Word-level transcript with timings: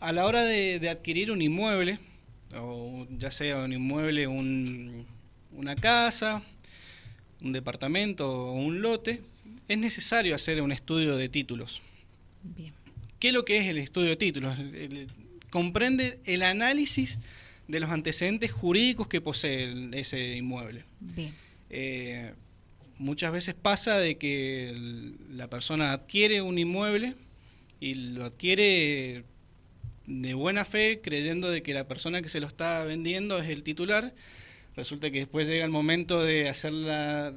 a 0.00 0.12
la 0.12 0.26
hora 0.26 0.44
de, 0.44 0.88
adquirir 0.88 1.30
un 1.30 1.42
inmueble, 1.42 1.98
o 2.56 3.06
ya 3.10 3.30
sea 3.30 3.58
un 3.58 3.72
inmueble, 3.72 4.26
una 4.26 5.76
casa, 5.76 6.42
un 7.42 7.52
departamento 7.52 8.28
o 8.28 8.52
un 8.52 8.82
lote, 8.82 9.20
es 9.68 9.78
necesario 9.78 10.34
hacer 10.34 10.60
un 10.62 10.72
estudio 10.72 11.16
de 11.16 11.28
títulos. 11.28 11.80
Bien. 12.42 12.72
¿Qué 13.18 13.28
es 13.28 13.34
lo 13.34 13.44
que 13.44 13.58
es 13.58 13.66
el 13.66 13.78
estudio 13.78 14.08
de 14.08 14.16
títulos? 14.16 14.56
comprende 15.50 16.20
el 16.24 16.42
análisis 16.42 17.18
de 17.66 17.80
los 17.80 17.90
antecedentes 17.90 18.52
jurídicos 18.52 19.08
que 19.08 19.20
posee 19.20 19.90
ese 19.92 20.36
inmueble. 20.36 20.84
Bien. 21.00 21.34
Eh, 21.70 22.32
muchas 22.98 23.32
veces 23.32 23.54
pasa 23.54 23.98
de 23.98 24.16
que 24.16 25.12
la 25.30 25.48
persona 25.48 25.92
adquiere 25.92 26.40
un 26.40 26.58
inmueble 26.58 27.14
y 27.80 27.94
lo 27.94 28.26
adquiere 28.26 29.24
de 30.10 30.34
buena 30.34 30.64
fe 30.64 31.00
creyendo 31.02 31.50
de 31.50 31.62
que 31.62 31.72
la 31.72 31.86
persona 31.88 32.20
que 32.22 32.28
se 32.28 32.40
lo 32.40 32.46
está 32.46 32.84
vendiendo 32.84 33.38
es 33.38 33.48
el 33.48 33.62
titular. 33.62 34.12
Resulta 34.76 35.10
que 35.10 35.18
después 35.20 35.48
llega 35.48 35.64
el 35.64 35.70
momento 35.70 36.22
de 36.22 36.48
hacer 36.48 36.72
la, 36.72 37.32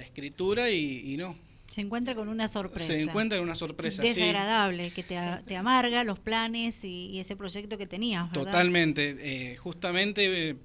escritura 0.00 0.70
y 0.70 1.16
no, 1.16 1.36
se 1.72 1.80
encuentra 1.80 2.14
con 2.14 2.28
una 2.28 2.48
sorpresa. 2.48 2.92
Se 2.92 3.00
encuentra 3.00 3.38
con 3.38 3.46
una 3.46 3.54
sorpresa. 3.54 4.02
Desagradable, 4.02 4.90
que 4.90 5.02
te, 5.02 5.18
te, 5.46 5.56
amarga 5.56 6.04
los 6.04 6.18
planes 6.18 6.84
y, 6.84 7.18
ese 7.18 7.34
proyecto 7.34 7.78
que 7.78 7.86
tenías. 7.86 8.30
Totalmente. 8.30 9.16
Eh, 9.18 9.56
justamente, 9.56 10.50
eh, 10.50 10.56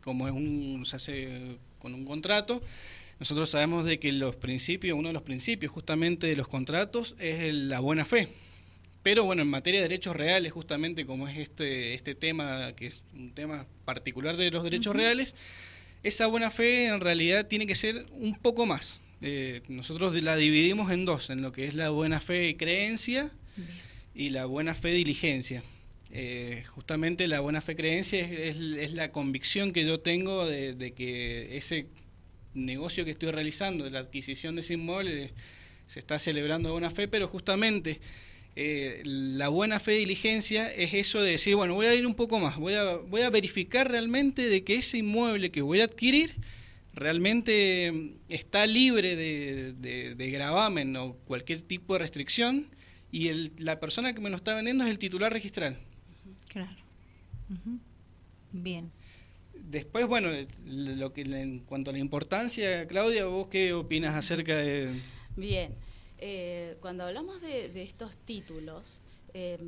como 0.00 0.26
es 0.26 0.34
un, 0.34 0.84
se 0.84 0.96
hace 0.96 1.58
con 1.78 1.94
un 1.94 2.04
contrato, 2.04 2.60
nosotros 3.20 3.50
sabemos 3.50 3.84
de 3.84 4.00
que 4.00 4.10
los 4.10 4.34
principios, 4.34 4.98
uno 4.98 5.10
de 5.10 5.14
los 5.14 5.22
principios 5.22 5.70
justamente 5.70 6.26
de 6.26 6.34
los 6.34 6.48
contratos 6.48 7.14
es 7.20 7.52
la 7.54 7.78
buena 7.78 8.04
fe. 8.04 8.28
Pero 9.02 9.24
bueno, 9.24 9.42
en 9.42 9.48
materia 9.48 9.80
de 9.80 9.88
derechos 9.88 10.16
reales, 10.16 10.52
justamente 10.52 11.06
como 11.06 11.28
es 11.28 11.38
este, 11.38 11.94
este 11.94 12.14
tema, 12.14 12.72
que 12.74 12.88
es 12.88 13.02
un 13.14 13.32
tema 13.32 13.66
particular 13.84 14.36
de 14.36 14.50
los 14.50 14.64
derechos 14.64 14.94
reales, 14.94 15.34
esa 16.02 16.26
buena 16.26 16.50
fe 16.50 16.86
en 16.86 17.00
realidad 17.00 17.46
tiene 17.46 17.66
que 17.66 17.74
ser 17.74 18.06
un 18.12 18.36
poco 18.38 18.66
más. 18.66 19.00
Eh, 19.20 19.62
nosotros 19.68 20.20
la 20.22 20.36
dividimos 20.36 20.92
en 20.92 21.04
dos, 21.04 21.30
en 21.30 21.42
lo 21.42 21.52
que 21.52 21.66
es 21.66 21.74
la 21.74 21.90
buena 21.90 22.20
fe 22.20 22.48
y 22.48 22.54
creencia 22.54 23.30
y 24.14 24.30
la 24.30 24.44
buena 24.44 24.74
fe 24.74 24.90
diligencia. 24.90 25.62
Eh, 26.10 26.64
justamente 26.68 27.26
la 27.26 27.40
buena 27.40 27.60
fe 27.60 27.76
creencia 27.76 28.20
es, 28.20 28.92
la 28.92 29.12
convicción 29.12 29.72
que 29.72 29.84
yo 29.84 30.00
tengo 30.00 30.46
de, 30.46 30.92
que 30.96 31.56
ese 31.56 31.86
negocio 32.54 33.04
que 33.04 33.10
estoy 33.10 33.30
realizando, 33.30 33.84
de 33.84 33.90
la 33.90 34.00
adquisición 34.00 34.54
de 34.54 34.62
ese 34.62 34.74
inmueble, 34.74 35.32
se 35.86 36.00
está 36.00 36.18
celebrando 36.18 36.68
de 36.68 36.72
buena 36.72 36.90
fe, 36.90 37.08
pero 37.08 37.28
justamente 37.28 38.00
eh, 38.56 39.02
la 39.04 39.48
buena 39.48 39.78
fe 39.78 39.92
diligencia 39.92 40.72
es 40.72 40.92
eso 40.94 41.20
de 41.22 41.32
decir, 41.32 41.54
bueno, 41.54 41.74
voy 41.74 41.86
a 41.86 41.94
ir 41.94 42.06
un 42.06 42.14
poco 42.14 42.40
más, 42.40 42.56
voy 42.56 42.74
a, 42.74 42.96
voy 42.96 43.22
a 43.22 43.30
verificar 43.30 43.90
realmente 43.90 44.48
de 44.48 44.64
que 44.64 44.76
ese 44.76 44.98
inmueble 44.98 45.50
que 45.50 45.62
voy 45.62 45.80
a 45.80 45.84
adquirir 45.84 46.34
realmente 46.92 48.14
está 48.28 48.66
libre 48.66 49.14
de, 49.14 50.30
gravamen 50.32 50.96
o 50.96 51.14
cualquier 51.26 51.62
tipo 51.62 51.92
de 51.92 52.00
restricción 52.00 52.66
y 53.12 53.28
el, 53.28 53.52
la 53.58 53.80
persona 53.80 54.12
que 54.12 54.20
me 54.20 54.30
lo 54.30 54.36
está 54.36 54.54
vendiendo 54.54 54.84
es 54.84 54.90
el 54.90 54.98
titular 54.98 55.32
registral. 55.32 55.76
Claro. 56.48 56.76
Bien. 58.52 58.90
Después, 59.54 60.06
bueno, 60.06 60.30
lo 60.64 61.12
que 61.12 61.22
en 61.22 61.60
cuanto 61.60 61.90
a 61.90 61.92
la 61.92 61.98
importancia, 61.98 62.86
Claudia, 62.86 63.26
¿vos 63.26 63.48
qué 63.48 63.72
opinas 63.72 64.14
acerca 64.14 64.56
de...? 64.56 64.90
Bien, 65.36 65.74
eh, 66.18 66.76
cuando 66.80 67.04
hablamos 67.04 67.40
de, 67.40 67.82
estos 67.82 68.16
títulos, 68.16 69.00
eh, 69.34 69.58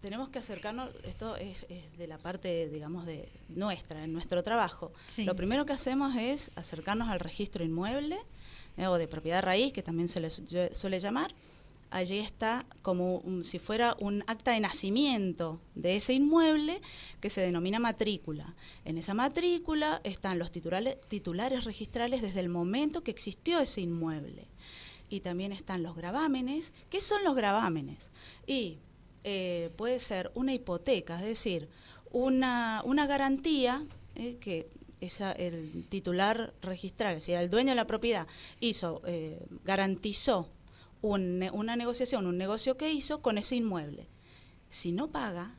tenemos 0.00 0.28
que 0.28 0.38
acercarnos, 0.38 0.90
esto 1.04 1.36
es, 1.36 1.66
de 1.96 2.06
la 2.06 2.18
parte, 2.18 2.68
digamos, 2.68 3.04
de 3.06 3.28
nuestra, 3.48 4.04
en 4.04 4.12
nuestro 4.12 4.42
trabajo. 4.42 4.92
Lo 5.18 5.34
primero 5.34 5.66
que 5.66 5.72
hacemos 5.72 6.14
es 6.16 6.50
acercarnos 6.54 7.08
al 7.08 7.20
registro 7.20 7.64
inmueble 7.64 8.18
eh, 8.76 8.86
o 8.86 8.96
de 8.96 9.08
propiedad 9.08 9.42
raíz, 9.42 9.72
que 9.72 9.82
también 9.82 10.08
se 10.08 10.20
le 10.20 10.30
suele 10.30 11.00
llamar. 11.00 11.34
Allí 11.90 12.18
está 12.18 12.66
como 12.82 13.22
si 13.42 13.58
fuera 13.58 13.96
un 13.98 14.22
acta 14.26 14.52
de 14.52 14.60
nacimiento 14.60 15.58
de 15.74 15.96
ese 15.96 16.12
inmueble 16.12 16.82
que 17.18 17.30
se 17.30 17.40
denomina 17.40 17.78
matrícula. 17.78 18.54
En 18.84 18.98
esa 18.98 19.14
matrícula 19.14 20.02
están 20.04 20.38
los 20.38 20.52
titulares, 20.52 21.00
titulares 21.08 21.64
registrales 21.64 22.20
desde 22.20 22.40
el 22.40 22.50
momento 22.50 23.02
que 23.02 23.10
existió 23.10 23.58
ese 23.58 23.80
inmueble. 23.80 24.48
Y 25.08 25.20
también 25.20 25.52
están 25.52 25.82
los 25.82 25.96
gravámenes. 25.96 26.72
¿Qué 26.90 27.00
son 27.00 27.24
los 27.24 27.34
gravámenes? 27.34 28.10
Y 28.46 28.78
eh, 29.24 29.70
puede 29.76 30.00
ser 30.00 30.30
una 30.34 30.54
hipoteca, 30.54 31.16
es 31.20 31.26
decir, 31.26 31.68
una, 32.10 32.82
una 32.84 33.06
garantía 33.06 33.84
eh, 34.14 34.36
que 34.40 34.68
esa, 35.00 35.32
el 35.32 35.86
titular 35.88 36.54
registral, 36.62 37.14
es 37.14 37.22
decir, 37.22 37.36
el 37.36 37.50
dueño 37.50 37.70
de 37.70 37.76
la 37.76 37.86
propiedad, 37.86 38.26
hizo, 38.60 39.02
eh, 39.06 39.44
garantizó 39.64 40.50
una 41.00 41.76
negociación, 41.76 42.26
un 42.26 42.38
negocio 42.38 42.76
que 42.76 42.90
hizo 42.90 43.22
con 43.22 43.38
ese 43.38 43.54
inmueble. 43.54 44.08
Si 44.68 44.90
no 44.90 45.08
paga, 45.12 45.54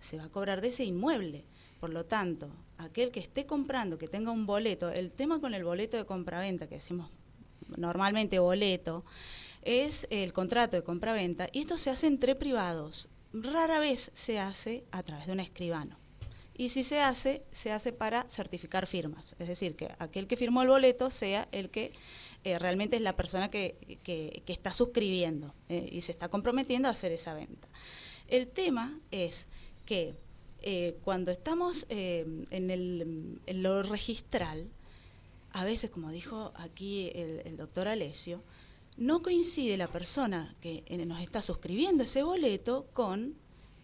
se 0.00 0.18
va 0.18 0.24
a 0.24 0.28
cobrar 0.28 0.60
de 0.60 0.68
ese 0.68 0.84
inmueble. 0.84 1.44
Por 1.80 1.90
lo 1.90 2.04
tanto, 2.04 2.50
aquel 2.78 3.10
que 3.10 3.20
esté 3.20 3.46
comprando, 3.46 3.96
que 3.98 4.08
tenga 4.08 4.30
un 4.30 4.44
boleto, 4.46 4.90
el 4.90 5.10
tema 5.10 5.40
con 5.40 5.54
el 5.54 5.64
boleto 5.64 5.96
de 5.96 6.04
compraventa, 6.04 6.66
que 6.68 6.76
decimos 6.76 7.10
normalmente 7.76 8.38
boleto, 8.38 9.04
es 9.62 10.06
el 10.10 10.32
contrato 10.32 10.76
de 10.76 10.84
compraventa 10.84 11.48
y 11.52 11.60
esto 11.60 11.76
se 11.76 11.90
hace 11.90 12.06
entre 12.06 12.34
privados. 12.34 13.08
Rara 13.32 13.80
vez 13.80 14.10
se 14.14 14.38
hace 14.38 14.84
a 14.92 15.02
través 15.02 15.26
de 15.26 15.32
un 15.32 15.40
escribano. 15.40 15.98
Y 16.58 16.70
si 16.70 16.84
se 16.84 17.00
hace, 17.00 17.42
se 17.52 17.70
hace 17.70 17.92
para 17.92 18.24
certificar 18.30 18.86
firmas. 18.86 19.36
Es 19.38 19.48
decir, 19.48 19.76
que 19.76 19.94
aquel 19.98 20.26
que 20.26 20.38
firmó 20.38 20.62
el 20.62 20.68
boleto 20.68 21.10
sea 21.10 21.48
el 21.52 21.68
que 21.68 21.92
eh, 22.44 22.58
realmente 22.58 22.96
es 22.96 23.02
la 23.02 23.14
persona 23.14 23.50
que, 23.50 23.76
está 24.46 24.72
suscribiendo 24.72 25.54
eh, 25.68 25.86
y 25.92 26.00
se 26.00 26.12
está 26.12 26.28
comprometiendo 26.28 26.88
a 26.88 26.92
hacer 26.92 27.12
esa 27.12 27.34
venta. 27.34 27.68
El 28.28 28.48
tema 28.48 28.98
es 29.10 29.46
que 29.84 30.14
eh, 30.62 30.96
cuando 31.02 31.30
estamos 31.30 31.84
en, 31.90 32.46
el, 32.50 33.38
en, 33.44 33.62
lo 33.62 33.82
registral, 33.82 34.70
a 35.56 35.64
veces, 35.64 35.90
como 35.90 36.10
dijo 36.10 36.52
aquí 36.54 37.10
el, 37.14 37.40
el 37.46 37.56
doctor 37.56 37.88
Alessio, 37.88 38.42
no 38.98 39.22
coincide 39.22 39.78
la 39.78 39.88
persona 39.88 40.54
que 40.60 40.84
eh, 40.86 41.06
nos 41.06 41.22
está 41.22 41.40
suscribiendo 41.40 42.02
ese 42.02 42.22
boleto 42.22 42.88
con 42.92 43.34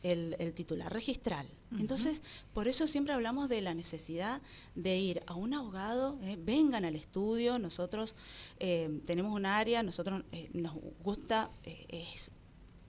el, 0.02 0.52
titular 0.54 0.92
registral. 0.92 1.48
Entonces, 1.78 2.20
por 2.52 2.68
eso 2.68 2.86
siempre 2.86 3.14
hablamos 3.14 3.48
de 3.48 3.62
la 3.62 3.72
necesidad 3.72 4.42
de 4.74 4.98
ir 4.98 5.22
a 5.26 5.34
un 5.34 5.54
abogado, 5.54 6.18
eh, 6.22 6.36
vengan 6.38 6.84
al 6.84 6.96
estudio, 6.96 7.58
nosotros 7.58 8.14
eh, 8.58 9.00
tenemos 9.06 9.32
un 9.32 9.46
área, 9.46 9.82
nosotros 9.82 10.24
nos 10.52 10.74
gusta, 11.02 11.50
es 11.64 12.30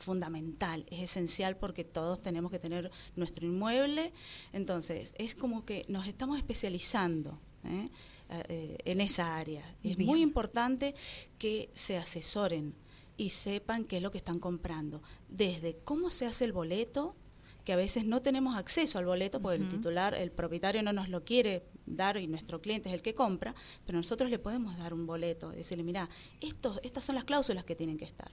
fundamental, 0.03 0.85
es 0.89 1.01
esencial 1.01 1.55
porque 1.55 1.85
todos 1.85 2.21
tenemos 2.21 2.51
que 2.51 2.59
tener 2.59 2.91
nuestro 3.15 3.45
inmueble, 3.45 4.11
entonces 4.51 5.13
es 5.17 5.33
como 5.33 5.65
que 5.65 5.85
nos 5.87 6.07
estamos 6.07 6.37
especializando. 6.37 7.39
Eh, 7.63 7.89
en 8.29 9.01
esa 9.01 9.37
área. 9.37 9.75
Es 9.83 9.97
muy 9.97 10.21
importante 10.21 10.95
que 11.37 11.69
se 11.73 11.97
asesoren 11.97 12.73
y 13.17 13.29
sepan 13.29 13.85
qué 13.85 13.97
es 13.97 14.03
lo 14.03 14.11
que 14.11 14.17
están 14.17 14.39
comprando. 14.39 15.01
Desde 15.29 15.77
cómo 15.83 16.09
se 16.09 16.25
hace 16.25 16.45
el 16.45 16.53
boleto, 16.53 17.15
que 17.63 17.73
a 17.73 17.77
veces 17.77 18.05
no 18.05 18.21
tenemos 18.21 18.57
acceso 18.57 18.97
al 18.99 19.05
boleto 19.05 19.41
porque 19.41 19.61
el 19.61 19.69
titular, 19.69 20.13
el 20.13 20.31
propietario 20.31 20.83
no 20.83 20.91
nos 20.91 21.07
lo 21.09 21.23
quiere 21.23 21.63
dar 21.85 22.17
y 22.17 22.27
nuestro 22.27 22.61
cliente 22.61 22.89
es 22.89 22.95
el 22.95 23.01
que 23.01 23.15
compra, 23.15 23.55
pero 23.85 23.97
nosotros 23.97 24.29
le 24.29 24.39
podemos 24.39 24.77
dar 24.77 24.93
un 24.93 25.05
boleto, 25.05 25.51
decirle, 25.51 25.83
mira, 25.83 26.09
estas 26.41 27.03
son 27.03 27.15
las 27.15 27.23
cláusulas 27.23 27.63
que 27.63 27.75
tienen 27.75 27.97
que 27.97 28.05
estar. 28.05 28.31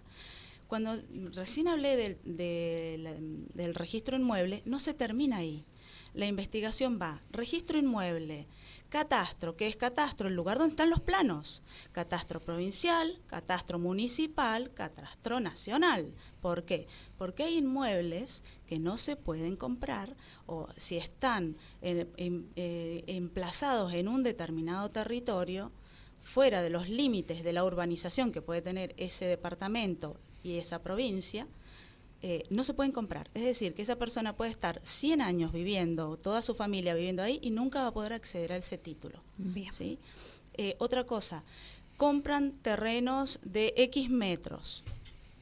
Cuando 0.66 1.00
recién 1.32 1.68
hablé 1.68 1.96
del, 1.96 3.48
del 3.54 3.74
registro 3.74 4.16
inmueble, 4.16 4.62
no 4.64 4.78
se 4.78 4.94
termina 4.94 5.38
ahí. 5.38 5.64
La 6.14 6.26
investigación 6.26 6.98
va, 7.00 7.20
registro 7.30 7.78
inmueble, 7.78 8.48
Catastro, 8.90 9.56
¿qué 9.56 9.68
es 9.68 9.76
catastro? 9.76 10.26
El 10.26 10.34
lugar 10.34 10.58
donde 10.58 10.72
están 10.72 10.90
los 10.90 11.00
planos. 11.00 11.62
Catastro 11.92 12.40
provincial, 12.40 13.20
catastro 13.28 13.78
municipal, 13.78 14.74
catastro 14.74 15.38
nacional. 15.38 16.12
¿Por 16.40 16.64
qué? 16.64 16.88
Porque 17.16 17.44
hay 17.44 17.58
inmuebles 17.58 18.42
que 18.66 18.80
no 18.80 18.98
se 18.98 19.14
pueden 19.14 19.54
comprar 19.54 20.16
o 20.46 20.66
si 20.76 20.96
están 20.96 21.56
eh, 21.82 23.04
emplazados 23.06 23.92
en 23.92 24.08
un 24.08 24.24
determinado 24.24 24.90
territorio, 24.90 25.70
fuera 26.20 26.60
de 26.60 26.70
los 26.70 26.88
límites 26.88 27.44
de 27.44 27.52
la 27.52 27.64
urbanización 27.64 28.32
que 28.32 28.42
puede 28.42 28.60
tener 28.60 28.92
ese 28.96 29.24
departamento 29.26 30.18
y 30.42 30.58
esa 30.58 30.82
provincia, 30.82 31.46
eh, 32.22 32.44
no 32.50 32.64
se 32.64 32.74
pueden 32.74 32.92
comprar. 32.92 33.30
Es 33.34 33.44
decir, 33.44 33.74
que 33.74 33.82
esa 33.82 33.96
persona 33.96 34.36
puede 34.36 34.50
estar 34.50 34.80
100 34.84 35.22
años 35.22 35.52
viviendo, 35.52 36.16
toda 36.16 36.42
su 36.42 36.54
familia 36.54 36.94
viviendo 36.94 37.22
ahí 37.22 37.38
y 37.42 37.50
nunca 37.50 37.82
va 37.82 37.88
a 37.88 37.94
poder 37.94 38.12
acceder 38.12 38.52
a 38.52 38.56
ese 38.56 38.76
título. 38.76 39.22
¿sí? 39.72 39.98
Eh, 40.54 40.76
otra 40.78 41.04
cosa, 41.04 41.42
compran 41.96 42.52
terrenos 42.52 43.40
de 43.42 43.72
X 43.76 44.10
metros 44.10 44.84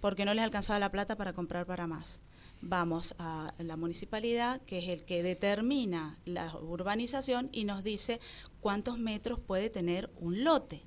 porque 0.01 0.25
no 0.25 0.35
les 0.35 0.45
alcanzaba 0.45 0.79
la 0.79 0.93
plata 0.93 1.17
para 1.17 1.33
comprar 1.33 1.67
para 1.67 1.87
más. 1.87 2.21
vamos 2.61 3.15
a 3.19 3.55
la 3.59 3.77
municipalidad, 3.77 4.61
que 4.63 4.79
es 4.79 4.89
el 4.89 5.05
que 5.05 5.23
determina 5.23 6.19
la 6.25 6.57
urbanización 6.57 7.49
y 7.53 7.65
nos 7.65 7.85
dice 7.85 8.21
cuántos 8.61 8.99
metros 8.99 9.39
puede 9.39 9.71
tener 9.71 10.11
un 10.17 10.43
lote. 10.43 10.83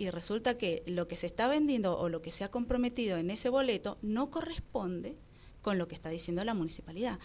Y 0.00 0.10
resulta 0.10 0.56
que 0.56 0.82
lo 0.86 1.08
que 1.08 1.16
se 1.16 1.26
está 1.26 1.46
vendiendo 1.46 1.98
o 1.98 2.08
lo 2.08 2.22
que 2.22 2.30
se 2.30 2.44
ha 2.44 2.50
comprometido 2.50 3.18
en 3.18 3.30
ese 3.30 3.50
boleto 3.50 3.98
no 4.00 4.30
corresponde 4.30 5.18
con 5.60 5.76
lo 5.76 5.88
que 5.88 5.94
está 5.94 6.08
diciendo 6.08 6.42
la 6.42 6.54
municipalidad. 6.54 7.18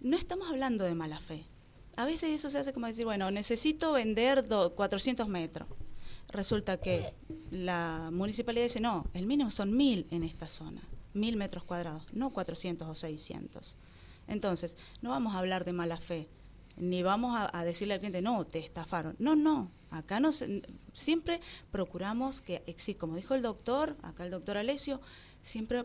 No 0.00 0.16
estamos 0.16 0.48
hablando 0.48 0.84
de 0.84 0.94
mala 0.94 1.18
fe. 1.18 1.46
A 1.96 2.04
veces 2.04 2.30
eso 2.30 2.48
se 2.48 2.58
hace 2.58 2.72
como 2.72 2.86
decir, 2.86 3.04
bueno, 3.04 3.30
necesito 3.32 3.92
vender 3.92 4.44
400 4.46 5.26
metros. 5.26 5.68
Resulta 6.28 6.76
que 6.76 7.14
la 7.50 8.10
municipalidad 8.12 8.64
dice, 8.64 8.80
no, 8.80 9.06
el 9.12 9.26
mínimo 9.26 9.50
son 9.50 9.76
mil 9.76 10.06
en 10.10 10.22
esta 10.22 10.48
zona 10.48 10.88
mil 11.12 11.36
metros 11.36 11.64
cuadrados, 11.64 12.04
no 12.12 12.30
400 12.30 12.88
o 12.88 12.94
600. 12.94 13.76
Entonces, 14.26 14.76
no 15.02 15.10
vamos 15.10 15.34
a 15.34 15.38
hablar 15.38 15.64
de 15.64 15.72
mala 15.72 15.98
fe, 15.98 16.28
ni 16.76 17.02
vamos 17.02 17.36
a, 17.36 17.64
decirle 17.64 17.94
al 17.94 18.00
cliente, 18.00 18.22
no, 18.22 18.46
te 18.46 18.58
estafaron. 18.58 19.16
No, 19.18 19.34
no, 19.34 19.70
acá 19.90 20.20
no 20.20 20.30
siempre 20.92 21.40
procuramos 21.70 22.40
que 22.40 22.62
como 22.98 23.16
dijo 23.16 23.34
el 23.34 23.42
doctor, 23.42 23.96
acá 24.02 24.24
el 24.24 24.30
doctor 24.30 24.56
Alesio, 24.56 25.00
siempre 25.42 25.84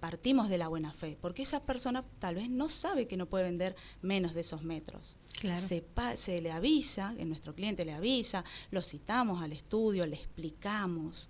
partimos 0.00 0.48
de 0.48 0.58
la 0.58 0.68
buena 0.68 0.92
fe, 0.92 1.18
porque 1.20 1.42
esa 1.42 1.64
persona 1.64 2.04
tal 2.18 2.36
vez 2.36 2.48
no 2.48 2.68
sabe 2.68 3.06
que 3.06 3.16
no 3.16 3.26
puede 3.26 3.44
vender 3.44 3.76
menos 4.02 4.34
de 4.34 4.40
esos 4.40 4.62
metros. 4.62 5.16
Se, 5.54 5.84
se 6.16 6.40
le 6.42 6.52
avisa, 6.52 7.14
nuestro 7.24 7.54
cliente 7.54 7.84
le 7.84 7.92
avisa, 7.92 8.44
lo 8.70 8.82
citamos 8.82 9.42
al 9.42 9.52
estudio, 9.52 10.06
le 10.06 10.16
explicamos 10.16 11.28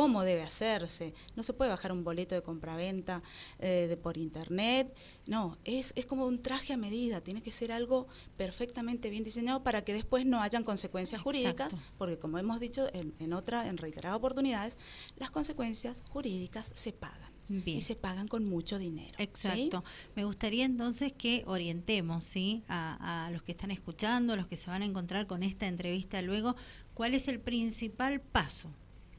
cómo 0.00 0.22
debe 0.22 0.40
hacerse. 0.40 1.12
No 1.36 1.42
se 1.42 1.52
puede 1.52 1.68
bajar 1.68 1.92
un 1.92 2.04
boleto 2.04 2.34
de 2.34 2.42
compraventa 2.42 3.22
eh, 3.58 3.84
de 3.86 3.98
por 3.98 4.16
internet. 4.16 4.96
No, 5.26 5.58
es, 5.64 5.92
es 5.94 6.06
como 6.06 6.24
un 6.24 6.40
traje 6.40 6.72
a 6.72 6.78
medida. 6.78 7.20
Tiene 7.20 7.42
que 7.42 7.52
ser 7.52 7.70
algo 7.70 8.06
perfectamente 8.38 9.10
bien 9.10 9.24
diseñado 9.24 9.62
para 9.62 9.84
que 9.84 9.92
después 9.92 10.24
no 10.24 10.40
hayan 10.40 10.64
consecuencias 10.64 11.20
jurídicas, 11.20 11.76
porque 11.98 12.18
como 12.18 12.38
hemos 12.38 12.60
dicho 12.60 12.88
en, 12.94 13.12
en 13.18 13.34
otra, 13.34 13.68
en 13.68 13.76
reiteradas 13.76 14.16
oportunidades, 14.16 14.78
las 15.18 15.30
consecuencias 15.30 16.02
jurídicas 16.08 16.72
se 16.74 16.94
pagan. 16.94 17.34
y 17.66 17.82
se 17.82 17.94
pagan 17.94 18.26
con 18.26 18.48
mucho 18.48 18.78
dinero. 18.78 19.16
Exacto. 19.18 19.84
Me 20.16 20.24
gustaría 20.24 20.64
entonces 20.64 21.12
que 21.12 21.42
orientemos 21.46 22.24
¿sí? 22.24 22.62
A, 22.68 23.26
a, 23.26 23.30
los 23.32 23.42
que 23.42 23.52
están 23.52 23.70
escuchando, 23.70 24.32
a 24.32 24.36
los 24.36 24.46
que 24.46 24.56
se 24.56 24.70
van 24.70 24.80
a 24.80 24.86
encontrar 24.86 25.26
con 25.26 25.42
esta 25.42 25.66
entrevista 25.66 26.22
luego, 26.22 26.56
cuál 26.94 27.12
es 27.12 27.28
el 27.28 27.38
principal 27.38 28.22
paso 28.22 28.72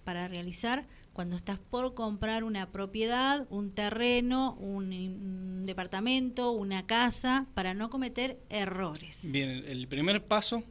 para 0.03 0.27
realizar 0.27 0.85
cuando 1.13 1.35
estás 1.35 1.59
por 1.59 1.93
comprar 1.93 2.43
una 2.43 2.71
propiedad, 2.71 3.45
un 3.49 3.71
terreno, 3.71 4.53
un, 4.55 5.65
departamento, 5.65 6.51
una 6.51 6.85
casa, 6.85 7.47
para 7.53 7.73
no 7.73 7.89
cometer 7.89 8.39
errores. 8.49 9.31
Bien, 9.31 9.63
el 9.67 9.87
primer 9.87 10.23
paso 10.23 10.63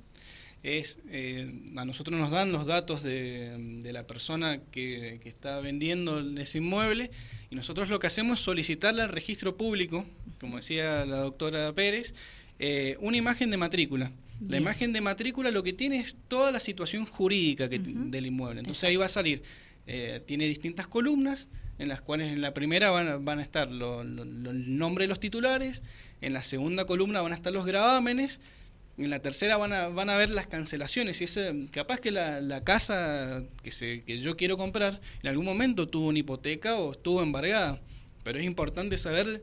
es, 0.62 0.98
eh, 1.08 1.52
a 1.76 1.84
nosotros 1.84 2.18
nos 2.18 2.30
dan 2.30 2.52
los 2.52 2.66
datos 2.66 3.02
de, 3.02 3.80
la 3.92 4.06
persona 4.06 4.60
que, 4.70 5.20
está 5.24 5.60
vendiendo 5.60 6.20
ese 6.40 6.58
inmueble 6.58 7.10
y 7.50 7.54
nosotros 7.54 7.88
lo 7.88 7.98
que 7.98 8.06
hacemos 8.06 8.40
es 8.40 8.44
solicitarle 8.44 9.02
al 9.02 9.10
registro 9.10 9.56
público, 9.56 10.06
como 10.40 10.56
decía 10.56 11.04
la 11.04 11.18
doctora 11.18 11.72
Pérez, 11.72 12.14
eh, 12.58 12.96
una 13.00 13.16
imagen 13.16 13.50
de 13.50 13.56
matrícula. 13.56 14.12
La 14.48 14.56
imagen 14.56 14.92
de 14.92 15.00
matrícula 15.00 15.50
lo 15.50 15.62
que 15.62 15.72
tiene 15.72 16.00
es 16.00 16.16
toda 16.28 16.50
la 16.50 16.60
situación 16.60 17.04
jurídica 17.04 17.68
que 17.68 17.78
del 17.78 18.26
inmueble. 18.26 18.60
Entonces 18.60 18.84
ahí 18.84 18.96
va 18.96 19.06
a 19.06 19.10
salir, 19.10 19.42
eh, 19.86 20.22
tiene 20.26 20.46
distintas 20.46 20.88
columnas, 20.88 21.48
en 21.78 21.88
las 21.88 22.00
cuales 22.00 22.32
en 22.32 22.40
la 22.40 22.54
primera 22.54 22.90
van, 22.90 23.24
van 23.24 23.38
a 23.38 23.42
estar 23.42 23.68
el 23.68 24.78
nombre 24.78 25.04
de 25.04 25.08
los 25.08 25.20
titulares, 25.20 25.82
en 26.20 26.32
la 26.32 26.42
segunda 26.42 26.84
columna 26.84 27.20
van 27.20 27.32
a 27.32 27.34
estar 27.34 27.52
los 27.52 27.66
gravámenes, 27.66 28.40
en 28.98 29.10
la 29.10 29.20
tercera 29.20 29.56
van 29.56 29.72
a, 29.72 29.88
van 29.88 30.10
a 30.10 30.16
ver 30.16 30.30
las 30.30 30.46
cancelaciones. 30.46 31.20
Y 31.20 31.24
ese, 31.24 31.68
capaz 31.70 32.00
que 32.00 32.10
la, 32.10 32.40
la 32.40 32.64
casa 32.64 33.44
que, 33.62 33.70
se, 33.70 34.02
que 34.02 34.20
yo 34.20 34.36
quiero 34.36 34.58
comprar 34.58 35.00
en 35.22 35.28
algún 35.28 35.46
momento 35.46 35.88
tuvo 35.88 36.08
una 36.08 36.18
hipoteca 36.18 36.76
o 36.76 36.92
estuvo 36.92 37.22
embargada. 37.22 37.80
Pero 38.24 38.38
es 38.38 38.44
importante 38.44 38.98
saber 38.98 39.42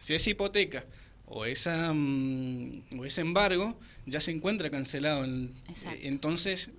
si 0.00 0.14
esa 0.14 0.30
hipoteca 0.30 0.84
o, 1.30 1.44
esa, 1.46 1.92
mm, 1.94 2.98
o 2.98 3.04
ese 3.06 3.22
embargo 3.22 3.78
ya 4.04 4.20
se 4.20 4.32
encuentra 4.32 4.68
cancelado. 4.68 5.24
entonces, 6.02 6.70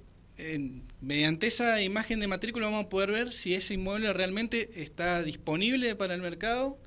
mediante 1.02 1.48
esa 1.48 1.82
imagen 1.82 2.20
de 2.20 2.28
matrícula 2.28 2.68
vamos 2.68 2.86
a 2.86 2.90
poder 2.90 3.12
ver 3.12 3.32
si 3.32 3.56
ese 3.56 3.76
inmueble 3.76 4.12
realmente 4.14 4.82
está 4.82 5.24
disponible 5.24 5.96
para 5.96 6.14
el 6.14 6.22
mercado, 6.22 6.78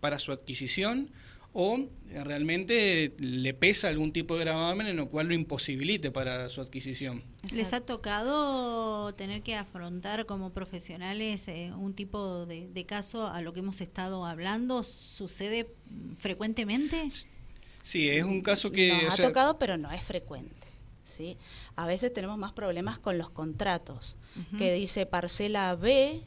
para 0.00 0.18
su 0.18 0.32
adquisición, 0.32 1.10
o 1.52 1.88
realmente 2.24 3.12
le 3.18 3.54
pesa 3.54 3.88
algún 3.88 4.12
tipo 4.12 4.36
de 4.36 4.44
gravamen 4.44 4.86
en 4.86 4.96
lo 4.96 5.08
cual 5.08 5.28
lo 5.28 5.34
imposibilite 5.34 6.10
para 6.10 6.48
su 6.48 6.60
adquisición. 6.60 7.24
¿Les 7.52 7.72
ha 7.72 7.80
tocado 7.80 9.12
tener 9.14 9.42
que 9.42 9.56
afrontar 9.56 10.26
como 10.26 10.50
profesionales 10.52 11.48
eh, 11.48 11.72
un 11.76 11.94
tipo 11.94 12.46
de, 12.46 12.84
caso 12.86 13.26
a 13.26 13.40
lo 13.42 13.52
que 13.52 13.60
hemos 13.60 13.80
estado 13.80 14.24
hablando? 14.26 14.82
¿Sucede 14.82 15.68
frecuentemente? 16.18 17.08
Sí, 17.82 18.08
es 18.08 18.24
un 18.24 18.42
caso 18.42 18.70
que... 18.70 19.02
Nos 19.04 19.18
ha 19.18 19.22
tocado, 19.22 19.58
pero 19.58 19.76
no 19.76 19.90
es 19.90 20.02
frecuente. 20.02 20.68
¿sí? 21.04 21.36
A 21.74 21.86
veces 21.86 22.12
tenemos 22.12 22.38
más 22.38 22.52
problemas 22.52 22.98
con 22.98 23.18
los 23.18 23.30
contratos, 23.30 24.16
que 24.56 24.72
dice 24.72 25.06
parcela 25.06 25.74
B 25.74 26.22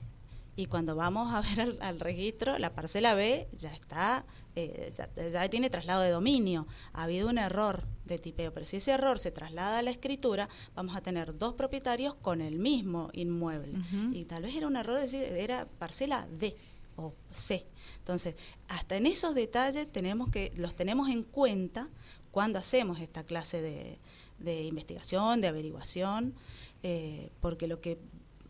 y 0.55 0.67
cuando 0.67 0.95
vamos 0.95 1.33
a 1.33 1.41
ver 1.41 1.77
al, 1.81 1.99
registro, 1.99 2.57
la 2.59 2.75
parcela 2.75 3.15
B 3.15 3.47
ya 3.53 3.73
está, 3.73 4.25
eh, 4.55 4.93
ya, 5.31 5.49
tiene 5.49 5.69
traslado 5.69 6.01
de 6.01 6.11
dominio. 6.11 6.67
Ha 6.93 7.03
habido 7.03 7.29
un 7.29 7.37
error 7.37 7.87
de 8.05 8.19
tipeo, 8.19 8.53
pero 8.53 8.65
si 8.65 8.77
ese 8.77 8.91
error 8.91 9.17
se 9.17 9.31
traslada 9.31 9.79
a 9.79 9.81
la 9.81 9.91
escritura, 9.91 10.49
vamos 10.75 10.95
a 10.95 11.01
tener 11.01 11.37
dos 11.37 11.55
propietarios 11.55 12.15
con 12.15 12.41
el 12.41 12.59
mismo 12.59 13.09
inmueble. 13.13 13.79
Y 14.11 14.25
tal 14.25 14.43
vez 14.43 14.55
era 14.55 14.67
un 14.67 14.75
error 14.75 14.99
decir, 14.99 15.23
era 15.23 15.65
parcela 15.79 16.27
D 16.29 16.53
o 16.97 17.15
C. 17.31 17.65
Entonces, 17.97 18.35
hasta 18.67 18.95
en 18.95 19.07
esos 19.07 19.33
detalles 19.33 19.91
tenemos 19.91 20.29
que, 20.29 20.51
los 20.55 20.75
tenemos 20.75 21.09
en 21.09 21.23
cuenta 21.23 21.89
cuando 22.29 22.59
hacemos 22.59 22.99
esta 22.99 23.23
clase 23.23 23.61
de, 23.61 23.97
de 24.37 24.63
investigación, 24.63 25.41
de 25.41 25.47
averiguación, 25.47 26.35
eh, 26.83 27.31
porque 27.39 27.67
lo 27.67 27.79
que 27.81 27.97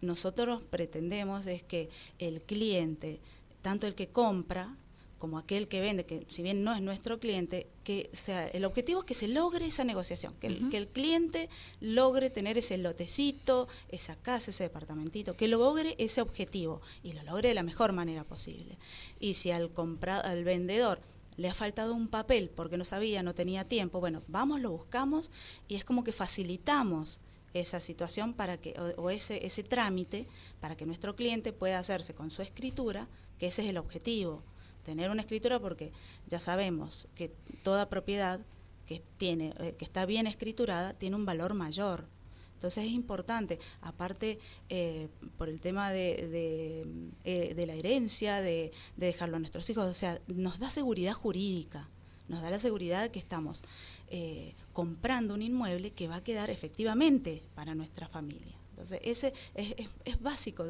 nosotros 0.04 0.62
pretendemos 0.70 1.48
es 1.48 1.64
que 1.64 1.90
el 2.20 2.42
cliente, 2.42 3.20
tanto 3.62 3.88
el 3.88 3.96
que 3.96 4.10
compra 4.10 4.76
como 5.24 5.38
aquel 5.38 5.70
que 5.70 5.80
vende, 5.80 6.06
que 6.06 6.26
si 6.28 6.44
bien 6.44 6.66
no 6.66 6.76
es 6.76 6.82
nuestro 6.82 7.18
cliente, 7.18 7.68
que 7.86 8.10
sea 8.12 8.46
el 8.48 8.66
objetivo 8.66 9.00
es 9.00 9.06
que 9.06 9.14
se 9.14 9.30
logre 9.30 9.68
esa 9.68 9.86
negociación, 9.86 10.34
que, 10.42 10.48
el, 10.48 10.70
que 10.70 10.76
el 10.76 10.90
cliente 10.90 11.50
logre 11.80 12.30
tener 12.30 12.58
ese 12.58 12.78
lotecito, 12.78 13.70
esa 13.88 14.18
casa, 14.18 14.52
ese 14.52 14.66
departamentito, 14.66 15.38
que 15.38 15.48
logre 15.48 15.96
ese 15.98 16.20
objetivo 16.20 16.82
y 17.04 17.14
lo 17.14 17.24
logre 17.24 17.48
de 17.48 17.56
la 17.56 17.64
mejor 17.64 17.94
manera 17.94 18.26
posible. 18.26 18.78
Y 19.18 19.36
si 19.36 19.52
al 19.52 19.72
comprar 19.72 20.26
al 20.26 20.44
vendedor 20.44 21.00
le 21.38 21.48
ha 21.48 21.54
faltado 21.54 21.94
un 21.94 22.10
papel 22.10 22.50
porque 22.50 22.78
no 22.78 22.84
sabía, 22.84 23.24
no 23.24 23.34
tenía 23.34 23.66
tiempo, 23.66 24.02
bueno, 24.02 24.24
vamos, 24.28 24.60
lo 24.60 24.72
buscamos 24.72 25.32
y 25.70 25.76
es 25.76 25.86
como 25.86 26.04
que 26.04 26.12
facilitamos 26.12 27.22
esa 27.54 27.80
situación 27.80 28.34
para 28.34 28.58
que 28.58 28.74
o, 28.98 29.10
ese 29.10 29.46
ese 29.46 29.64
trámite 29.64 30.28
para 30.60 30.76
que 30.76 30.86
nuestro 30.86 31.16
cliente 31.16 31.54
pueda 31.54 31.80
hacerse 31.80 32.14
con 32.14 32.32
su 32.32 32.42
escritura, 32.42 33.08
que 33.38 33.48
ese 33.48 33.64
es 33.64 33.70
el 33.70 33.78
objetivo, 33.78 34.44
tener 34.84 35.10
una 35.10 35.22
escritura 35.22 35.60
porque 35.60 35.92
ya 36.28 36.40
sabemos 36.40 37.08
que 37.16 37.30
toda 37.64 37.90
propiedad 37.90 38.40
que 38.86 39.02
tiene 39.18 39.54
eh, 39.60 39.76
que 39.78 39.86
está 39.86 40.06
bien 40.06 40.28
escriturada 40.28 40.94
tiene 40.94 41.16
un 41.16 41.26
valor 41.26 41.54
mayor. 41.54 42.08
Entonces 42.56 42.86
es 42.86 42.92
importante, 42.92 43.60
aparte 43.82 44.40
eh, 44.70 45.10
por 45.38 45.50
el 45.50 45.60
tema 45.60 45.92
de, 45.92 46.86
de, 47.26 47.52
eh, 47.60 47.66
la 47.68 47.74
herencia, 47.74 48.40
de, 48.40 48.72
dejarlo 48.96 49.36
a 49.36 49.40
nuestros 49.40 49.70
hijos, 49.70 49.86
o 49.86 49.94
sea, 49.94 50.22
nos 50.28 50.60
da 50.60 50.70
seguridad 50.70 51.12
jurídica 51.12 51.90
nos 52.28 52.42
da 52.42 52.50
la 52.50 52.60
seguridad 52.60 53.02
de 53.02 53.12
que 53.12 53.20
estamos 53.20 53.62
eh, 54.08 54.56
comprando 54.72 55.34
un 55.34 55.42
inmueble 55.42 55.92
que 55.92 56.08
va 56.08 56.18
a 56.18 56.24
quedar 56.24 56.50
efectivamente 56.50 57.44
para 57.56 57.76
nuestra 57.76 58.08
familia. 58.08 58.56
Entonces, 58.74 59.00
ese 59.04 59.34
es, 59.54 59.76
es, 60.04 60.22
básico, 60.22 60.66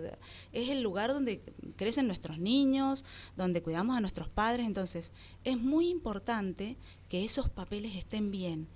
es 0.51 0.69
el 0.69 0.81
lugar 0.81 1.13
donde 1.13 1.41
crecen 1.77 2.07
nuestros 2.07 2.37
niños, 2.37 3.05
donde 3.37 3.63
cuidamos 3.63 3.95
a 3.95 4.01
nuestros 4.01 4.27
padres, 4.27 4.67
entonces 4.67 5.13
es 5.45 5.57
muy 5.57 5.87
importante 5.87 6.77
que 7.07 7.23
esos 7.23 7.49
papeles 7.49 7.95
estén 7.95 8.29
bien. 8.29 8.67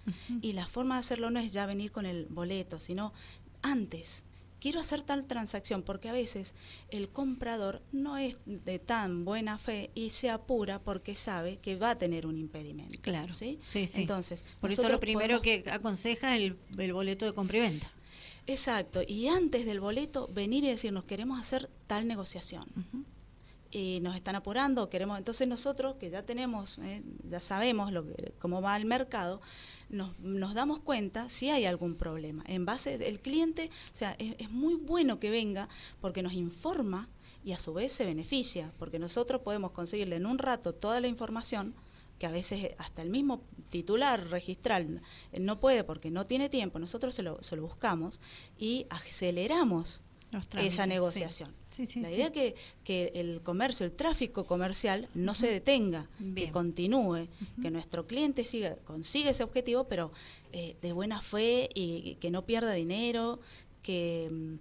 Y 0.41 0.53
la 0.53 0.65
forma 0.65 0.95
de 0.95 0.99
hacerlo 1.01 1.29
no 1.29 1.39
es 1.39 1.51
ya 1.51 1.65
venir 1.65 1.91
con 1.91 2.05
el 2.05 2.25
boleto, 2.27 2.79
sino 2.79 3.11
antes, 3.61 4.23
quiero 4.59 4.79
hacer 4.79 5.03
tal 5.03 5.25
transacción, 5.25 5.83
porque 5.83 6.09
a 6.09 6.13
veces 6.13 6.55
el 6.89 7.09
comprador 7.09 7.81
no 7.91 8.17
es 8.17 8.37
de 8.45 8.79
tan 8.79 9.25
buena 9.25 9.57
fe 9.57 9.91
y 9.95 10.11
se 10.11 10.29
apura 10.29 10.79
porque 10.79 11.15
sabe 11.15 11.57
que 11.57 11.75
va 11.75 11.91
a 11.91 11.97
tener 11.97 12.25
un 12.27 12.37
impedimento. 12.37 12.99
Claro. 13.01 13.33
¿sí? 13.33 13.59
Sí, 13.65 13.89
Entonces, 13.95 14.43
por 14.59 14.71
eso 14.71 14.87
lo 14.89 14.99
primero 14.99 15.41
que 15.41 15.63
aconseja 15.71 16.35
el, 16.35 16.57
el 16.77 16.93
boleto 16.93 17.25
de 17.25 17.33
compra 17.33 17.57
y 17.57 17.61
venta. 17.61 17.91
Exacto, 18.47 19.01
y 19.05 19.27
antes 19.27 19.65
del 19.65 19.81
boleto 19.81 20.29
venir 20.33 20.63
y 20.63 20.69
decirnos 20.69 21.03
queremos 21.03 21.39
hacer 21.39 21.69
tal 21.85 22.07
negociación. 22.07 22.65
Y 23.71 23.99
nos 24.01 24.15
están 24.15 24.35
apurando, 24.35 24.89
queremos, 24.89 25.17
entonces 25.17 25.47
nosotros 25.47 25.95
que 25.95 26.09
ya 26.09 26.23
tenemos, 26.23 26.77
eh, 26.79 27.03
ya 27.29 27.39
sabemos 27.39 27.91
lo 27.91 28.05
que, 28.05 28.33
cómo 28.39 28.61
va 28.61 28.75
el 28.77 28.85
mercado, 28.85 29.41
nos, 29.89 30.17
nos, 30.19 30.53
damos 30.53 30.79
cuenta 30.79 31.29
si 31.29 31.49
hay 31.49 31.65
algún 31.65 31.95
problema. 31.95 32.43
En 32.47 32.65
base, 32.65 32.95
el 33.07 33.19
cliente, 33.19 33.69
o 33.93 33.95
sea, 33.95 34.15
es, 34.19 34.49
muy 34.51 34.75
bueno 34.75 35.19
que 35.19 35.29
venga 35.29 35.67
porque 36.01 36.23
nos 36.23 36.33
informa 36.33 37.09
y 37.43 37.53
a 37.53 37.59
su 37.59 37.73
vez 37.73 37.91
se 37.91 38.05
beneficia, 38.05 38.71
porque 38.77 38.99
nosotros 38.99 39.41
podemos 39.41 39.71
conseguirle 39.71 40.15
en 40.15 40.25
un 40.25 40.37
rato 40.37 40.73
toda 40.73 41.01
la 41.01 41.07
información 41.07 41.75
que 42.19 42.25
a 42.25 42.31
veces 42.31 42.71
hasta 42.79 43.03
el 43.03 43.09
mismo 43.09 43.41
titular 43.69 44.29
registral 44.29 45.01
no 45.39 45.59
puede 45.59 45.83
porque 45.83 46.09
no 46.09 46.25
tiene 46.25 46.49
tiempo, 46.49 46.79
nosotros 46.79 47.13
se 47.13 47.21
lo, 47.21 47.41
se 47.43 47.55
lo 47.55 47.61
buscamos 47.61 48.19
y 48.57 48.87
aceleramos 48.89 50.01
esa 50.57 50.85
negociación. 50.85 51.53
la 51.95 52.11
idea 52.11 52.25
es 52.27 52.31
que, 52.31 52.55
que 52.83 53.11
el 53.15 53.41
comercio, 53.41 53.85
el 53.85 53.91
tráfico 53.91 54.43
comercial 54.45 55.07
no 55.13 55.35
se 55.35 55.47
detenga, 55.47 56.09
que 56.35 56.51
continúe, 56.51 57.27
que 57.61 57.71
nuestro 57.71 58.07
cliente 58.07 58.43
siga, 58.43 58.75
consiga 58.83 59.29
ese 59.29 59.43
objetivo, 59.43 59.85
pero 59.85 60.11
eh, 60.51 60.75
de 60.81 60.93
buena 60.93 61.21
fe 61.21 61.69
y, 61.73 62.15
que 62.19 62.31
no 62.31 62.45
pierda 62.45 62.73
dinero, 62.73 63.39
que 63.81 64.29
mm, 64.31 64.55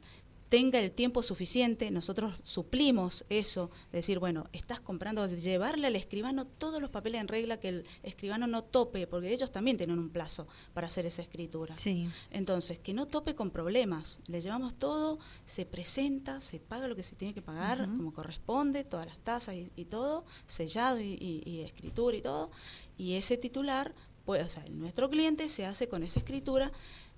tenga 0.49 0.79
el 0.79 0.93
tiempo 0.93 1.23
suficiente, 1.23 1.91
nosotros 1.91 2.35
suplimos 2.43 3.25
eso, 3.29 3.71
decir, 3.93 4.19
bueno, 4.19 4.49
estás 4.53 4.81
comprando, 4.81 5.27
llevarle 5.27 5.89
al 5.89 5.97
escribano 5.97 6.47
todos 6.47 6.81
los 6.81 6.91
papeles 6.91 7.21
en 7.21 7.29
regla, 7.29 7.59
que 7.59 7.69
el 7.69 7.85
escribano 8.03 8.47
no 8.47 8.63
tope, 8.63 9.07
porque 9.07 9.33
ellos 9.33 9.51
también 9.51 9.77
tienen 9.77 9.99
un 9.99 10.11
plazo 10.11 10.47
para 10.73 10.87
hacer 10.87 11.07
esa 11.07 11.23
escritura. 11.23 11.77
Sí. 11.79 12.09
Entonces, 12.31 12.79
que 12.79 12.95
no 12.95 13.07
tope 13.07 13.35
con 13.35 13.51
problemas, 13.51 14.21
le 14.29 14.41
llevamos 14.41 14.75
todo, 14.77 15.19
se 15.47 15.67
presenta, 15.67 16.41
se 16.41 16.61
paga 16.61 16.87
lo 16.87 16.95
que 16.95 17.03
se 17.03 17.17
tiene 17.17 17.35
que 17.35 17.43
pagar, 17.43 17.79
como 17.97 18.13
corresponde, 18.13 18.85
todas 18.85 19.07
las 19.07 19.19
tasas 19.19 19.57
y, 19.75 19.85
todo, 19.87 20.25
sellado 20.47 21.01
y, 21.01 21.63
escritura 21.65 22.17
y 22.17 22.23
todo, 22.23 22.51
y 22.97 23.15
ese 23.15 23.37
titular, 23.37 23.95
pues, 24.25 24.45
o 24.45 24.49
sea, 24.49 24.65
nuestro 24.69 25.11
cliente 25.11 25.49
se 25.49 25.67
hace 25.67 25.89
con 25.89 26.03
esa 26.03 26.21
escritura 26.21 26.73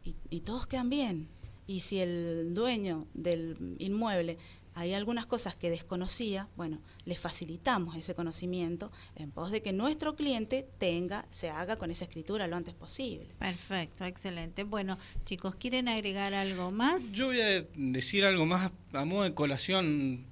y, 0.05 0.17
y 0.31 0.41
todos 0.41 0.67
quedan 0.67 0.89
bien 0.89 1.29
y 1.69 1.81
si 1.81 2.01
el 2.01 2.55
dueño 2.55 3.07
del 3.15 3.77
inmueble 3.79 4.39
hay 4.75 4.95
algunas 4.95 5.27
cosas 5.27 5.55
que 5.55 5.71
desconocía, 5.71 6.49
bueno, 6.57 6.81
le 7.05 7.17
facilitamos 7.17 7.97
ese 7.97 8.15
conocimiento 8.15 8.91
en 9.17 9.31
pos 9.31 9.51
de 9.51 9.61
que 9.61 9.73
nuestro 9.73 10.17
cliente 10.17 10.67
tenga, 10.79 11.27
se 11.31 11.51
haga 11.51 11.77
con 11.77 11.91
esa 11.91 12.05
escritura 12.05 12.47
lo 12.47 12.57
antes 12.57 12.75
posible. 12.75 13.27
Perfecto, 13.39 14.05
excelente. 14.05 14.63
Bueno, 14.63 14.99
chicos, 15.25 15.57
¿quieren 15.57 15.89
agregar 15.89 16.33
algo 16.33 16.71
más? 16.71 17.13
Yo 17.13 17.27
voy 17.27 17.41
a 17.41 17.67
decir 17.75 18.25
algo 18.25 18.47
más 18.47 18.71
a 18.93 19.05
modo 19.05 19.25
de 19.25 19.35
colación 19.35 20.25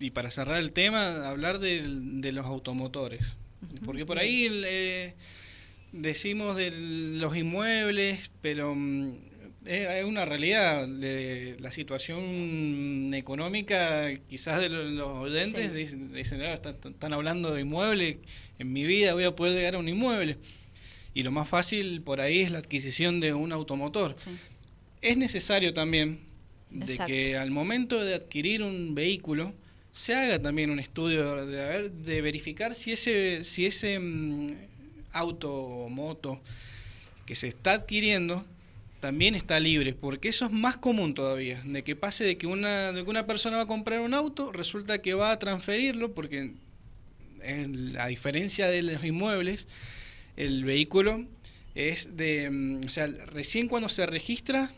y 0.00 0.10
para 0.10 0.30
cerrar 0.30 0.58
el 0.58 0.72
tema, 0.72 1.28
hablar 1.28 1.60
de, 1.60 1.80
los 2.32 2.46
automotores. 2.46 3.36
Porque 3.84 4.04
por 4.04 4.18
ahí 4.18 4.48
eh, 4.50 5.14
decimos 5.92 6.56
de 6.56 6.72
los 6.72 7.36
inmuebles, 7.36 8.30
pero 8.42 8.74
mm, 8.74 9.14
es 9.68 10.04
una 10.04 10.24
realidad. 10.24 10.88
la 10.88 11.70
situación 11.70 13.12
económica, 13.14 14.10
quizás 14.28 14.60
de 14.60 14.68
los, 14.68 15.06
oyentes, 15.06 15.74
dicen, 15.74 16.42
ah, 16.42 16.54
están, 16.54 17.12
hablando 17.12 17.52
de 17.52 17.60
inmuebles, 17.60 18.16
en 18.58 18.72
mi 18.72 18.84
vida 18.84 19.12
voy 19.12 19.24
a 19.24 19.36
poder 19.36 19.56
llegar 19.56 19.74
a 19.74 19.78
un 19.78 19.88
inmueble. 19.88 20.38
Y 21.12 21.22
lo 21.22 21.30
más 21.30 21.48
fácil 21.48 22.00
por 22.00 22.20
ahí 22.20 22.40
es 22.40 22.50
la 22.50 22.60
adquisición 22.60 23.20
de 23.20 23.34
un 23.34 23.52
automotor. 23.52 24.14
Es 25.02 25.16
necesario 25.16 25.74
también 25.74 26.20
de 26.70 26.98
que 27.06 27.36
al 27.36 27.50
momento 27.50 28.02
de 28.04 28.14
adquirir 28.14 28.62
un 28.62 28.94
vehículo 28.94 29.52
se 29.92 30.14
haga 30.14 30.40
también 30.40 30.70
un 30.70 30.78
estudio 30.78 31.44
de, 31.46 31.90
de 31.90 32.22
verificar 32.22 32.74
si 32.74 32.92
ese, 32.92 33.42
si 33.42 33.66
ese 33.66 33.98
mm, 33.98 34.46
auto 35.12 35.52
o 35.52 35.88
moto 35.88 36.40
que 37.26 37.34
se 37.34 37.48
está 37.48 37.72
adquiriendo 37.72 38.44
también 39.00 39.34
está 39.34 39.60
libre, 39.60 39.94
porque 39.94 40.28
eso 40.28 40.46
es 40.46 40.52
más 40.52 40.76
común 40.76 41.14
todavía, 41.14 41.62
de 41.64 41.84
que 41.84 41.94
pase 41.96 42.24
de 42.24 42.36
que 42.36 42.46
una, 42.46 42.92
de 42.92 43.04
que 43.04 43.10
una 43.10 43.26
persona 43.26 43.56
va 43.56 43.62
a 43.62 43.66
comprar 43.66 44.00
un 44.00 44.14
auto, 44.14 44.52
resulta 44.52 45.00
que 45.00 45.14
va 45.14 45.30
a 45.30 45.38
transferirlo, 45.38 46.12
porque 46.14 46.52
en, 47.42 47.96
a 47.98 48.06
diferencia 48.06 48.68
de 48.68 48.82
los 48.82 49.04
inmuebles, 49.04 49.68
el 50.36 50.64
vehículo 50.64 51.24
es 51.74 52.16
de, 52.16 52.50
mm, 52.50 52.86
o 52.86 52.90
sea, 52.90 53.06
recién 53.06 53.68
cuando 53.68 53.88
se 53.88 54.04
registra, 54.06 54.70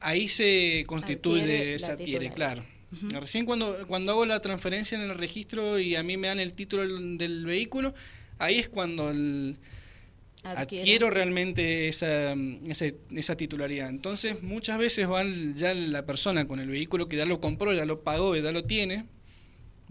ahí 0.00 0.28
se 0.28 0.84
constituye, 0.86 1.78
se 1.78 1.92
adquiere, 1.92 2.30
claro. 2.30 2.64
Recién 3.10 3.44
cuando, 3.44 3.88
cuando 3.88 4.12
hago 4.12 4.24
la 4.24 4.38
transferencia 4.38 4.96
en 4.96 5.02
el 5.02 5.16
registro 5.16 5.80
y 5.80 5.96
a 5.96 6.04
mí 6.04 6.16
me 6.16 6.28
dan 6.28 6.38
el 6.38 6.52
título 6.52 6.86
del 6.86 7.44
vehículo, 7.44 7.92
ahí 8.38 8.60
es 8.60 8.68
cuando 8.68 9.10
el, 9.10 9.56
adquiero 10.44 11.10
realmente 11.10 11.88
esa, 11.88 12.34
esa, 12.66 13.36
titularidad. 13.36 13.88
Entonces, 13.88 14.42
muchas 14.42 14.78
veces 14.78 15.08
va 15.08 15.24
ya 15.54 15.74
la 15.74 16.04
persona 16.04 16.46
con 16.46 16.60
el 16.60 16.68
vehículo 16.68 17.08
que 17.08 17.16
ya 17.16 17.24
lo 17.24 17.40
compró, 17.40 17.72
ya 17.72 17.86
lo 17.86 18.02
pagó, 18.02 18.36
ya 18.36 18.52
lo 18.52 18.64
tiene, 18.64 19.06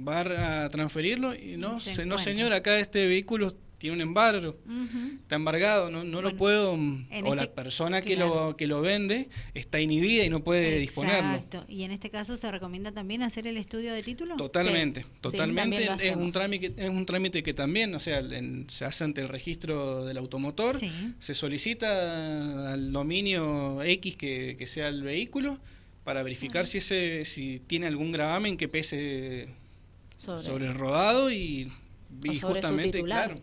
va 0.06 0.66
a 0.66 0.70
transferirlo 0.70 1.36
y 1.36 1.58
no, 1.58 1.78
no 2.06 2.18
señor, 2.18 2.54
acá 2.54 2.80
este 2.80 3.08
vehículo 3.08 3.54
tiene 3.84 3.98
un 3.98 4.02
embargo, 4.02 4.56
está 5.24 5.36
embargado, 5.36 5.92
no, 5.92 6.06
no 6.06 6.22
lo 6.22 6.38
puedo, 6.38 6.72
o 6.72 7.36
la 7.36 7.42
este 7.42 7.54
persona 7.54 8.02
que 8.02 8.16
lo 8.16 8.56
que 8.56 8.66
lo 8.66 8.80
vende 8.80 9.28
está 9.54 9.82
inhibida 9.82 10.24
y 10.24 10.30
no 10.30 10.42
puede 10.42 10.80
disponerlo. 10.80 11.34
Exacto, 11.34 11.66
y 11.68 11.84
en 11.84 11.92
este 11.92 12.10
caso 12.10 12.38
se 12.38 12.50
recomienda 12.50 12.94
también 12.94 13.24
hacer 13.24 13.46
el 13.46 13.58
estudio 13.58 13.92
de 13.94 14.02
título. 14.02 14.38
Totalmente, 14.38 15.06
totalmente. 15.20 15.90
es 16.00 16.16
un 16.16 16.32
trámite 16.32 16.74
es 16.78 16.90
un 16.90 17.06
trámite 17.06 17.44
que 17.44 17.54
también, 17.54 17.94
o 17.94 18.00
sea, 18.00 18.24
se 18.70 18.86
hace 18.86 19.04
ante 19.04 19.20
el 19.20 19.28
registro 19.28 20.06
del 20.06 20.16
automotor, 20.16 20.78
se 21.20 21.34
solicita 21.34 22.72
al 22.72 22.94
dominio 22.94 23.84
X 23.84 24.16
que, 24.16 24.56
que 24.58 24.66
sea 24.66 24.88
el 24.88 25.04
vehículo 25.04 25.60
para 26.06 26.24
verificar 26.24 26.68
si 26.68 26.78
ese 26.78 27.26
si 27.26 27.60
tiene 27.68 27.88
algún 27.88 28.14
gravamen 28.14 28.56
que 28.56 28.70
pese 28.70 29.50
sobre, 30.16 30.68
el 30.68 30.74
rodado 30.74 31.30
y, 31.30 31.70
justamente 32.42 33.04
claro 33.04 33.42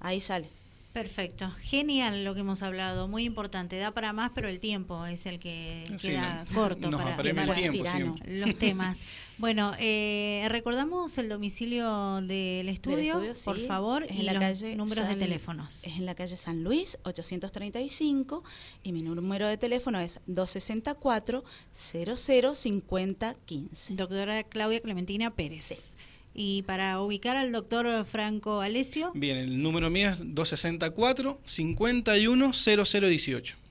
ahí 0.00 0.20
sale. 0.20 0.48
Perfecto, 0.92 1.48
genial 1.62 2.24
lo 2.24 2.34
que 2.34 2.40
hemos 2.40 2.64
hablado, 2.64 3.06
muy 3.06 3.22
importante. 3.22 3.76
Da 3.76 3.92
para 3.92 4.12
más, 4.12 4.32
pero 4.34 4.48
el 4.48 4.58
tiempo 4.58 5.06
es 5.06 5.24
el 5.24 5.38
que 5.38 5.84
queda 6.02 6.44
corto 6.52 6.90
para, 6.90 7.16
los 8.26 8.54
temas. 8.58 8.98
bueno, 9.38 9.72
eh, 9.78 10.44
recordamos 10.48 11.16
el 11.18 11.28
domicilio 11.28 12.20
del 12.22 12.68
estudio, 12.68 13.20
por 13.44 13.60
favor, 13.60 14.04
y 14.10 14.24
los 14.24 14.62
números 14.76 15.06
de 15.06 15.14
teléfonos. 15.14 15.84
Es 15.84 15.96
en 15.96 16.06
la 16.06 16.16
calle 16.16 16.36
San 16.36 16.64
Luis, 16.64 16.98
835, 17.04 18.42
y 18.82 18.90
mi 18.90 19.02
número 19.02 19.46
de 19.46 19.58
teléfono 19.58 20.00
es 20.00 20.18
264 20.26 21.44
005015. 21.72 23.94
Doctora 23.94 24.42
Claudia 24.42 24.80
Clementina 24.80 25.30
Pérez. 25.30 25.94
Y 26.34 26.62
para 26.62 27.00
ubicar 27.00 27.36
al 27.36 27.52
doctor 27.52 28.04
Franco 28.04 28.60
Alesio. 28.60 29.12
Bien, 29.14 29.36
el 29.36 29.62
número 29.62 29.90
mío 29.90 30.10
es 30.10 30.18
264 30.18 31.40
510018. 31.44 33.60